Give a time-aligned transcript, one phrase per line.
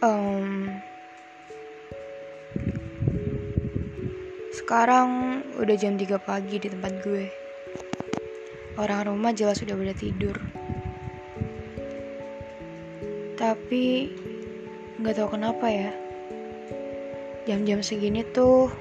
[0.00, 0.80] um,
[4.56, 7.28] sekarang udah jam 3 pagi di tempat gue.
[8.80, 10.36] Orang rumah jelas sudah pada tidur.
[13.36, 14.12] Tapi
[15.00, 15.92] nggak tahu kenapa ya.
[17.48, 18.72] Jam-jam segini tuh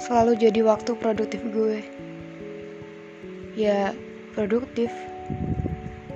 [0.00, 1.84] selalu jadi waktu produktif gue.
[3.52, 3.92] Ya
[4.32, 4.88] produktif.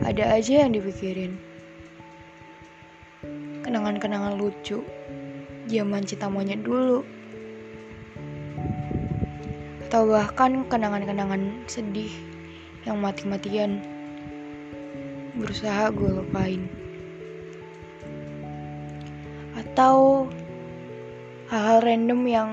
[0.01, 1.56] Ada aja yang dipikirin.
[3.77, 4.81] Kenangan-kenangan lucu.
[5.69, 7.05] Zaman cinta monyet dulu.
[9.85, 12.09] Atau bahkan kenangan-kenangan sedih
[12.89, 13.85] yang mati-matian.
[15.37, 16.65] Berusaha gue lupain.
[19.61, 20.25] Atau
[21.53, 22.49] hal-hal random yang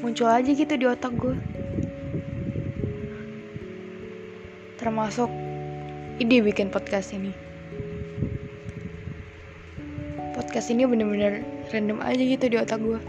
[0.00, 1.36] muncul aja gitu di otak gue
[4.80, 5.28] termasuk
[6.16, 7.51] ide bikin podcast ini
[10.52, 11.40] podcast ini bener-bener
[11.72, 13.00] random aja gitu di otak gue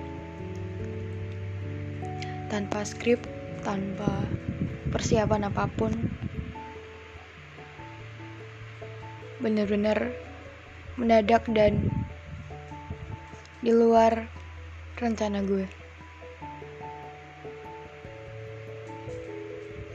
[2.48, 3.20] tanpa skrip
[3.68, 4.32] tanpa
[4.96, 5.92] persiapan apa pun.
[9.44, 10.16] Bener-bener
[10.96, 11.84] mendadak dan
[13.60, 14.32] di luar
[14.96, 15.68] rencana gue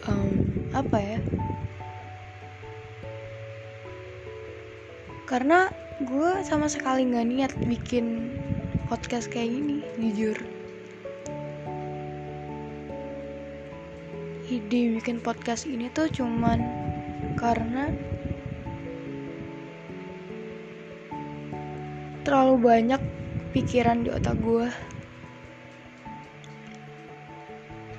[0.04, 0.36] um,
[0.76, 1.18] apa ya?
[5.24, 8.30] Karena gue sama sekali nggak niat bikin
[8.86, 10.38] podcast kayak gini jujur.
[14.46, 16.62] Ide bikin podcast ini tuh cuman
[17.34, 17.90] karena
[22.22, 23.02] terlalu banyak
[23.50, 24.68] pikiran di otak gue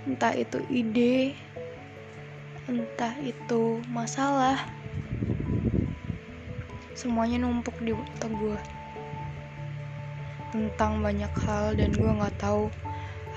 [0.10, 1.38] entah itu ide
[2.70, 4.79] entah itu masalah
[7.00, 8.60] semuanya numpuk di otak gue
[10.52, 12.68] tentang banyak hal dan gue nggak tahu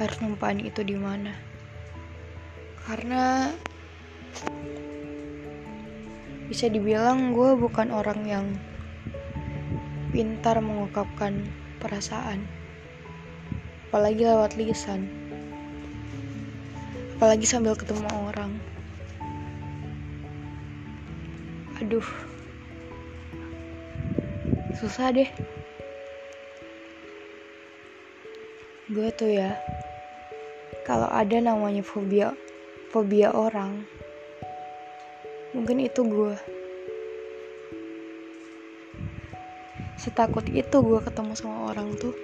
[0.02, 1.30] harus numpain itu di mana.
[2.82, 3.54] Karena
[6.50, 8.46] bisa dibilang gue bukan orang yang
[10.10, 11.46] pintar mengungkapkan
[11.78, 12.42] perasaan
[13.86, 15.06] apalagi lewat lisan
[17.14, 18.58] apalagi sambil ketemu orang.
[21.78, 22.31] Aduh
[24.82, 25.30] susah deh.
[28.90, 29.54] Gue tuh ya
[30.82, 32.34] kalau ada namanya fobia
[32.90, 33.86] fobia orang
[35.54, 36.34] mungkin itu gue.
[40.02, 42.18] Setakut itu gue ketemu sama orang tuh.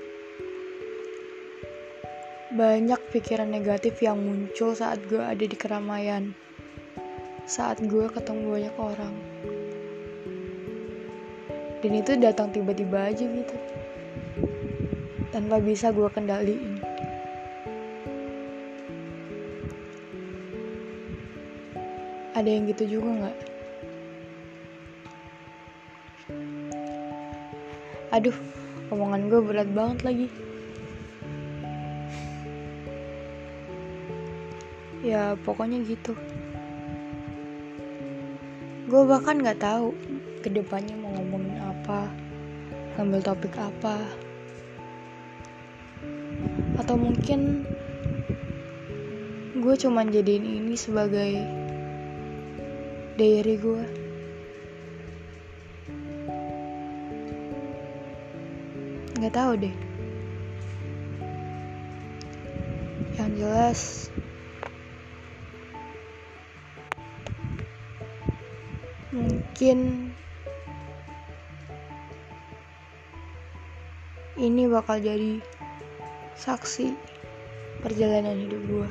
[2.58, 6.34] Banyak pikiran negatif yang muncul saat gue ada di keramaian
[7.48, 9.14] saat gue ketemu banyak orang
[11.78, 13.56] dan itu datang tiba-tiba aja gitu.
[15.30, 16.82] Tanpa bisa gue kendaliin.
[22.34, 23.38] Ada yang gitu juga nggak?
[28.14, 28.36] Aduh
[28.90, 30.28] omongan gue berat banget lagi.
[35.04, 36.18] Ya pokoknya gitu.
[38.88, 39.94] Gue bahkan nggak tahu
[40.42, 41.47] ke depannya mau ngomongin
[41.78, 42.10] apa
[42.98, 44.02] ngambil topik apa.
[46.74, 47.62] Atau mungkin
[49.54, 51.46] gue cuman jadiin ini sebagai
[53.14, 53.84] diary gue.
[59.22, 59.76] Nggak tahu deh.
[63.18, 63.80] Yang jelas
[69.10, 70.07] mungkin
[74.38, 75.42] ini bakal jadi
[76.38, 76.94] saksi
[77.82, 78.90] perjalanan hidup gue